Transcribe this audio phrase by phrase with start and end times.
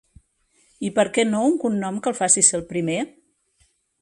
[0.87, 2.97] I per què no un cognom que et faci ser el primer?